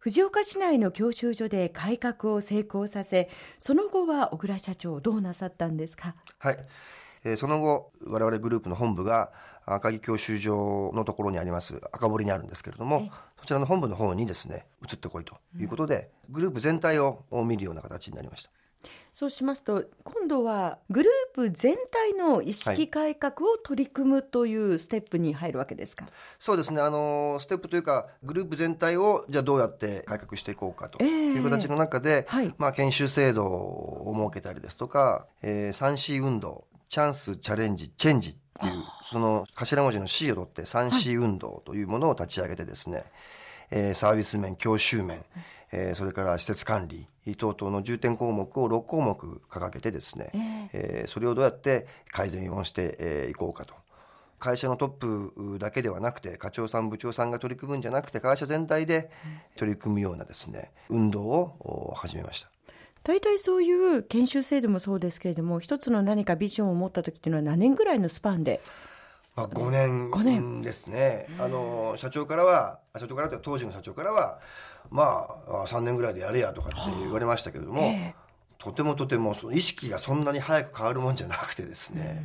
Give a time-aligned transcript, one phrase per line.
[0.00, 6.14] 藤岡市内の教習所で改革を成功させ、その後は小倉社長どうなさったんですか？
[6.38, 6.58] はい。
[7.22, 9.30] えー、その後、我々グループの本部が
[9.66, 13.10] 赤城教習所のところにあります赤堀にあるんですけれども、
[13.40, 18.50] そちらの本部の方にですね、移ってこいということで、うん、グループ全体を見るような形になりました。
[19.12, 38.72] そうしますと、今度はグループ全体の意識改革を取り組むというステップに入るわけですか、はい、そうですね、あの、ステップというか、グループ全体をじゃあどうやって改革していこうかという形の中で、えーはい、まあ、研修制度を設けたりですとか、えー、3C 運動、チャンス、チャレンジ、チェンジっていう、
[39.10, 43.06] その頭文字の C を取って 3C 運動というものを立ち上げてですね、はい、
[43.70, 45.24] えー、サービス面、教習面、
[45.72, 47.06] えー、それから施設管理
[47.36, 53.74] 等々の重点項目を6項目掲げてですね、えー、えー、それをどうやって改善をしてい、えー、こうかと。
[54.40, 59.10] 会社のトップだけではなくて、課長さん、部長さんが取り組むんじゃなくて、会社全体で
[59.56, 62.50] 取り組むようなですね、運動を始めました。
[63.04, 68.60] 大体そういう研修制度もそうですけれども、一つの何かビジョンを持った時っていうのは何年ぐらいのスパンで
[69.36, 70.62] まあ、5年 ,5 年。
[70.62, 74.38] ですね、あの社長からは、社長からという当時の社長からは、
[74.90, 82.22] まあ、3年ぐらいでやれやとかって言われましたけれども、えー、とてもとてもその意識がそんなに早く変わるもんじゃなくてですね、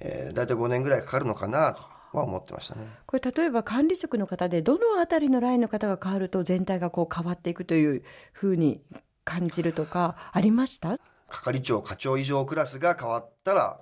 [0.00, 1.82] えー、大体5年ぐらいかかるのかなと。
[2.16, 2.82] は思ってましたね。
[3.06, 8.80] これ例えば管理職の方でどのあたりのラインの方が変わると全体がこう変わっていくというふうに
[9.24, 11.00] 感じるとかありました？
[11.28, 13.80] 係長課長以上クラスが変わったら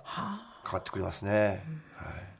[0.65, 1.63] 変わってくれますね。
[1.95, 2.32] はい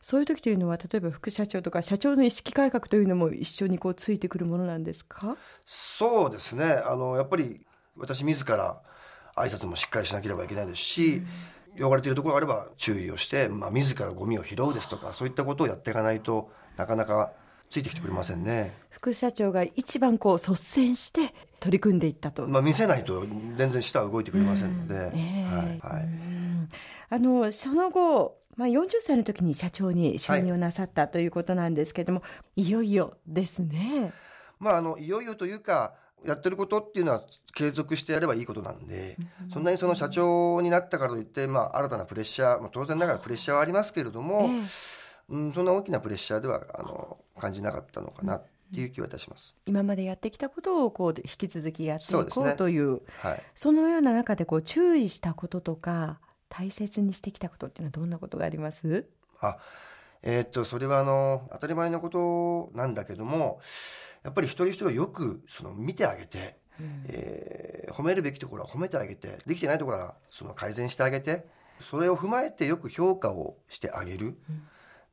[0.00, 5.36] そういう時というのは、例えば副社長とか社長の意識改革というのも一緒にこうついてくるものなんですか？
[5.66, 6.64] そうですね。
[6.64, 7.60] あの、やっぱり
[7.96, 8.80] 私自ら
[9.36, 11.22] 挨拶もしっかりしなければいけないですし、
[11.78, 17.32] うん、汚れているところがあれば注意をして、まあ、自らゴミを拾うですとか、そういったことをやっていかないとなかなか
[17.70, 18.74] ついてきてくれませんね。
[18.88, 22.48] 副社長が一番こう率先して取り組んでいったと。
[22.48, 23.24] まあ見せないと
[23.56, 24.94] 全然下は動いてくれませんので。
[24.94, 25.94] うんえー、はい。
[25.94, 26.08] はい、
[27.10, 32.26] あの、その後、まあ、40歳の時に社長に就任をなさったということなんですけれども、は
[32.56, 34.12] い、いよいよですね。
[34.58, 35.94] まあ、あの、いよいよというか、
[36.26, 39.16] やってることっていうのは継続してやればいいことなんで、
[39.50, 44.62] そんなにその社長になったからといって、まあ、新たなプレッシャー、まあ、当然ながらプレッシャーはありますけれども、えー、
[45.30, 48.44] うん、そんな大きなプレッシャーでは、あの、感じなかったのかなっ
[48.74, 49.56] ていう気はいたします。
[49.64, 59.06] 今までやってきたことをこう引き続きやっていこうという、ね、はい、そのような中でこう注意したこととか、大切にしてきたことっていうのはどんなことがあります？
[59.40, 59.56] あ、
[60.22, 63.60] えー、っと、それはあの、当たり前のことなんだけども、
[64.22, 71.46] やっぱり一人一人をよくその見てあげて、うん、えー、褒めるべきところは褒めてあげて、できてないところはその改善してあげて、
[71.80, 74.36] それを踏まえてよく評価をしてあげる。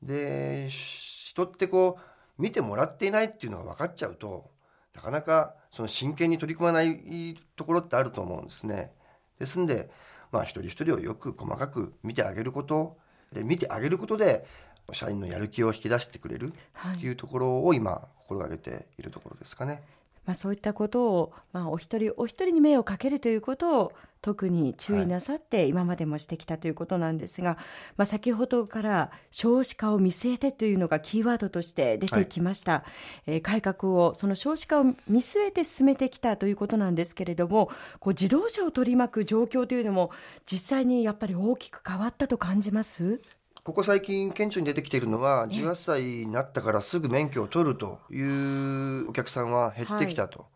[0.04, 4.52] うん、で、人ってこう、見てもらっていないっていうのが分かっちゃうと、
[4.94, 8.92] なかなかその真剣に取り組まないところってあると思うんですね。
[9.40, 9.90] ですんで、
[10.32, 12.98] まあ一人一人をよく細かく見てあげること、
[13.34, 14.46] で、見てあげることで、
[14.94, 16.54] 社員のやる気を引き出してくれる
[16.96, 19.84] っていうところを今、心がけているところですかね。
[20.28, 27.58] まあ、そういったことを、まあ、お一人お一人に目をかけるということを特に注意なさって今までもしてきたということなんですが、はい、
[27.98, 32.84] まあ、先ほどから少子化を見据えてというのがキーワードとして出てきました、は
[33.28, 40.12] い、えー、改革をその少子化を見据えて進めてきたということなんですけれどもこう自動車を取り巻く状況というのも
[40.46, 43.22] 実際にやっぱり大きく変わったと感じます？
[43.68, 50.48] ここ最近顕著に出てきているのは、18歳になったからすぐ免許を取るというお客さんは減ってきたと。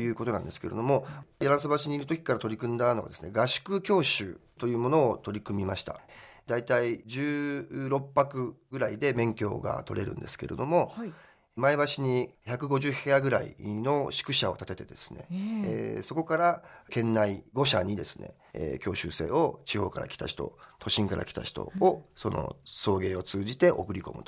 [0.00, 1.06] いうことなんですけれども、
[1.40, 5.98] 柳瀬橋にいる時から取り組んだのはですね、合宿教習というものを取り組みました。
[6.46, 11.12] だいたい16泊ぐらいで免許が取れるんですけれども、はい
[11.58, 24.22] 前橋に150部屋ぐらいの宿舎を建ててですね、えー、えー、そこから県内5社にですね、えー、教習生を地方から来た人、都心から来た人を、その送迎を通じて送り込む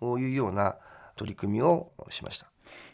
[0.00, 0.76] というような
[1.16, 2.46] 取り組みをしました。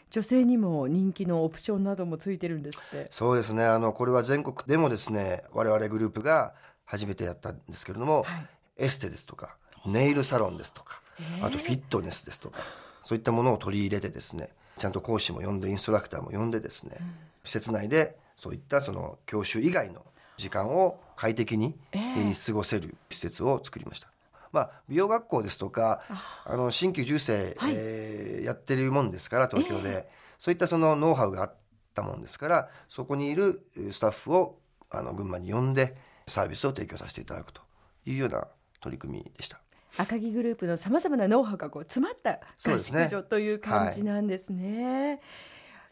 [0.09, 3.07] 女性にも人気のオプションなどもついてるんですって。
[3.11, 3.65] そうですね。
[3.65, 6.55] あの、これは全国でもですね、我々グループが
[6.85, 11.01] 初めてやったんですけれども、はい、エステですとか、ネイルサロンですとか、
[11.41, 12.59] あとフィットネスですとか、
[13.05, 17.05] そういったものを取り入れてですね、ちゃんと講師も呼んで、インストラクターも呼んでですね、うん、
[17.43, 20.03] 施設内でそういったその教習以外の
[20.37, 24.09] 時間を快適に、えー、過ごせる施設を作りました。
[24.51, 26.01] まあ、美容学校ですとか、
[26.45, 26.55] あ。
[26.55, 30.05] の、新旧重生、はい、えー、やってるもんですから、東京で、えー、
[30.39, 31.55] そういったそのノウハウがあっ
[31.93, 34.57] たもんですから、そこにいるスタッフを、
[34.89, 35.95] あの、群馬に呼んで、
[36.27, 37.61] サービスを提供させていただくと
[38.05, 38.47] いうような
[38.79, 39.59] 取り組みでした。
[39.97, 45.09] 赤木グループのさまざまなノウハウがこう詰まった合宿所という感じなんですね。
[45.09, 45.19] はい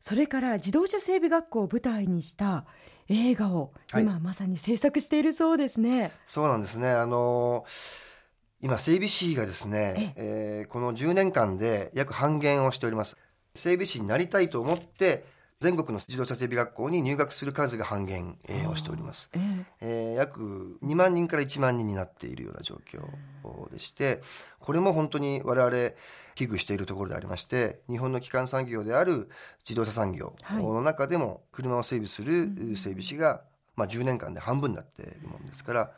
[0.03, 2.65] それから自動車整備学校を舞台にした
[3.07, 6.01] 映画を今まさに制作しているそうですね。
[6.01, 6.89] はい、そうなんですね。
[6.89, 7.65] あの
[8.59, 13.15] 今整備士がですね、ええー、この10年間で約半減をしております。
[13.55, 15.23] 整備士になりたいと思って
[15.63, 24.19] 全国の自動車整備学校に入学する数が半減、えー、をしております、えー、えー、約2万人から1万人になっているような状況でして
[24.59, 25.71] これも本当に我々
[26.35, 29.29] 危惧しているところでありまして日本の基幹産業である
[29.59, 33.39] 自動車産業の中でも車を整備する整備士が、
[33.77, 35.91] まあ、10年間で半分になっているものですから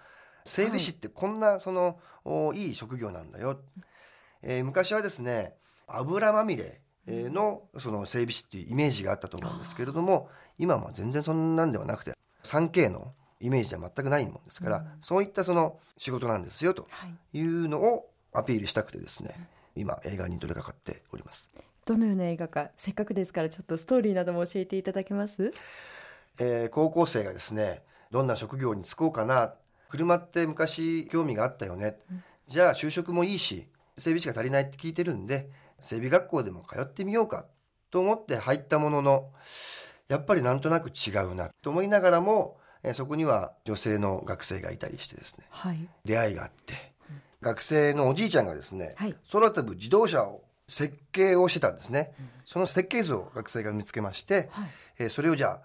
[0.43, 1.97] 整備士ってこんなその
[2.53, 3.59] いい職業なんだよ、
[4.43, 5.55] えー、昔はですね
[5.87, 12.13] 油まみれのその整備士っていうイメージがあったと思うんですけれども今は全然そんなんではなくて
[12.43, 16.87] 3K のイメージでは全くないもんですから、うん、そういったその仕事なんですよと
[17.33, 19.35] いうのをアピールしたくてですね、
[19.75, 21.49] 今映画に取り掛かっております。
[21.85, 25.53] どのような映画かせっかくですからちょっとストーリーなども教えていただけます？
[26.39, 29.53] えー、高校生がですねどんな職業に就こうかな
[29.89, 33.67] 車って昔興味があったよね、うん、じゃあ就職もいいし
[33.97, 35.49] 整備士が足りないって聞いてるんで
[35.79, 37.45] 整備学校でも通ってみようか
[37.91, 39.31] と思って入ったものの
[40.07, 42.57] やっぱりなんとなく違うなと思いながらも
[42.93, 46.73] そこには女性の学生がいたりしてですね、はい、出会いがあって、
[47.09, 54.69] うん、学生のおじいちゃんがですね、はい、空飛ぶ自動車を設計をしてたんですね、うん、その設計図を学生が見つけまして、はい、
[54.99, 55.61] えそれをじゃあ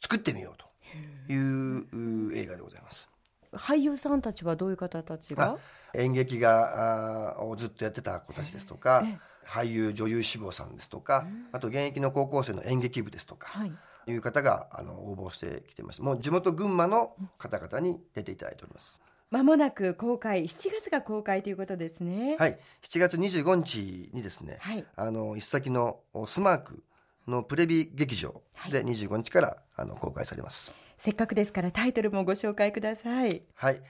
[0.00, 3.08] 作ってみようという映画でございます。
[3.52, 5.58] 俳優さんたちはどういう方たちが？
[5.94, 9.04] 演劇がをずっとやってた子たちですとか、
[9.46, 13.72] 俳優女優志望さんですとか、あと現役の高校生の演劇部ですとか、はい、
[14.06, 16.02] いう方があの応募してきてます。
[16.02, 19.00] もう地元群馬の方々に出ていただいております。
[19.30, 22.36] まもなく公開7月が公開ということですね。
[22.38, 22.58] はい。
[22.82, 26.82] 7月25日にですね、はい、あの一先のスマーク
[27.26, 30.72] のプレビ劇場で25日から、あの公開されます。
[30.98, 33.42] せっかくですからタイトルもご紹介ください。
[33.54, 33.82] はい。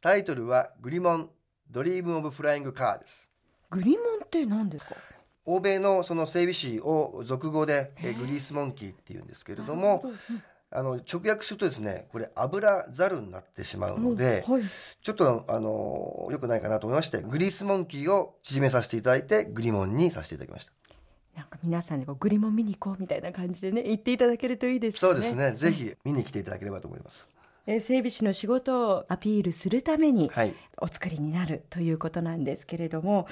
[0.00, 1.30] タイトルはグリモン
[1.70, 3.25] ドリームオブフライングカーです
[3.70, 4.94] グリモンって何ですか？
[5.44, 10.04] 欧米のその整備士を俗語でグリースモンキーっていうんですけれども、
[10.70, 14.62] あの直訳するとですねこれ油ざるになってしまうので、はい、
[15.00, 20.72] ちょっとあのよくないかなと思いましてグリースモンキーを縮めさせていただいてグリモンにさせていただきました。
[21.36, 24.98] なんか皆さんでこうグリモン見に行こうみたいな感じでね言っていただけるといいですね。
[24.98, 25.52] そうですね。
[25.52, 27.28] ぜひ見に来ていただければと思います。
[27.30, 27.35] え
[27.66, 30.30] 整備士の仕事をアピールするために
[30.78, 33.26] お作りになるということなんですけれども、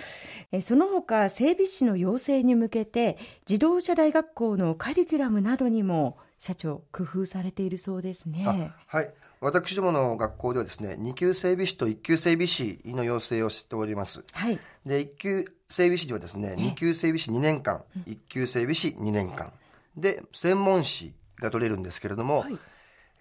[0.50, 3.16] えその他整備士の養成に向けて
[3.48, 8.72] 自動車大学校のカリキュラムなどにも社長工夫されているそうですね。
[8.86, 9.14] はい。
[9.40, 19.52] 私どもの学校ではですね2級整備士と1級整備士の養成をしております、はい、で1級整備士にはですね2級整備士2年間1級整備士2年間。
[19.96, 22.58] で専門士が取れるんですけれども、はい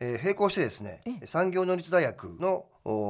[0.03, 2.65] えー、並行してですね産業能率大学の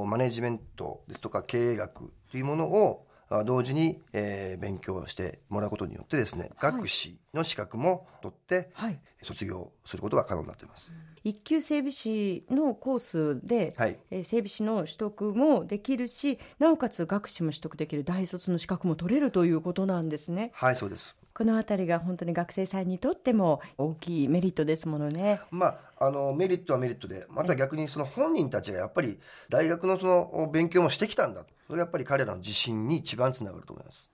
[0.05, 3.07] マネジメントですとか経営学というものを
[3.43, 10.91] 同時に、えー、勉強してもらうことによってですね、はい、学士の資格も取って、はい、卒業することが可能になっています。
[11.23, 20.51] 一級整備士のコースで、はい、えー、整備士の取得もできるしなおかつ学士も取得できる大卒の資格も取れるということなんですね。
[20.53, 25.41] はいそうですこの辺りが本当に学生さんにとっても大きいメリットですものね。
[25.49, 34.09] まあ、あのメリットはメリットでまた逆にその本人たちがやっぱり大学のその勉強もしてきたんだそれがやっぱり彼らの自信に一番つながると思います。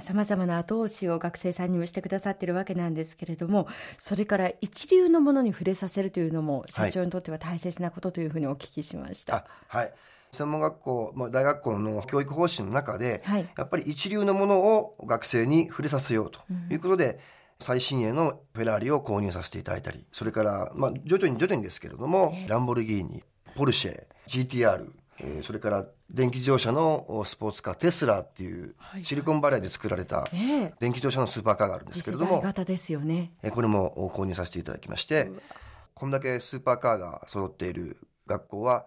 [0.00, 3.66] さまざまな後押しを学生さんにもしてくださっているわけなんですけれども
[3.98, 9.32] それから一流のものに触れさせるというのも社長にとっては大切なことというふうにお聞きしました。
[9.32, 9.94] はい、はい。
[10.32, 17.18] 専門学校、まあ、大学校の教育方針の中で、はい、やっぱり一流のものを学生に触れさせようということで、うん、
[17.60, 23.22] 最新鋭のフェラーリを購入させていただいたりそれから、まあ、徐々に徐々にですけれども、ランボルギーニ
[23.54, 30.28] ポルシェ GTR えー、それから電気自動車のスポーツカーテスラっていうシリコンバレーで作られた
[30.80, 35.30] 電気自動車のスーパーカーがあるんですけれども、型ですよね、えー、これも購入させていただきまして
[35.94, 38.86] こんだけスーパーカーが揃っている学校は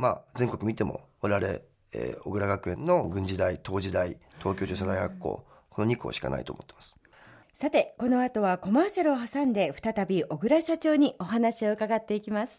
[0.00, 1.58] まあ、全国見ても我々、
[1.92, 6.96] えー、小倉学園の軍事大東時大東京女子大学校この2校しかないと思ってます。
[7.52, 12.58] さてこの後はコマーシャルを挟んで再び小倉社長にお話を伺っていきます